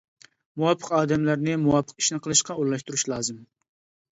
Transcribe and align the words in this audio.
مۇۋاپىق 0.61 0.87
ئادەملەرنى 0.99 1.53
مۇۋاپىق 1.65 1.99
ئىشنى 2.03 2.19
قىلىشقا 2.27 2.57
ئورۇنلاشتۇرۇش 2.59 3.07
لازىم. 3.15 3.45